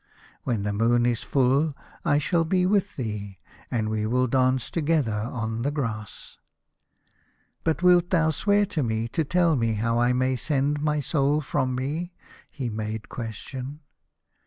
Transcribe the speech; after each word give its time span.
When 0.45 0.63
the 0.63 0.73
moon 0.73 1.05
is 1.05 1.21
full 1.21 1.75
I 2.03 2.17
shall 2.17 2.43
be 2.43 2.65
with 2.65 2.95
thee, 2.95 3.37
and 3.69 3.87
we 3.87 4.07
will 4.07 4.25
dance 4.25 4.71
together 4.71 5.13
on 5.13 5.61
the 5.61 5.69
grass."" 5.69 6.37
But 7.63 7.83
wilt 7.83 8.09
thou 8.09 8.31
swear 8.31 8.65
to 8.65 8.81
me 8.81 9.07
to 9.09 9.23
tell 9.23 9.55
me 9.55 9.75
how 9.75 9.99
I 9.99 10.11
may 10.11 10.37
send 10.37 10.81
my 10.81 11.01
soul 11.01 11.39
from 11.39 11.75
me?" 11.75 12.13
he 12.49 12.67
made 12.67 13.09
question. 13.09 13.81